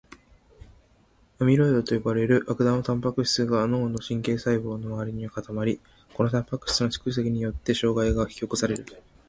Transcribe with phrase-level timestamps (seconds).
[1.39, 5.79] アミロイドと呼ばれる悪玉タンパク質が脳の神経細胞の周りに固まり、
[6.15, 8.83] このタンパク質の蓄積によって障害が引き起こされる。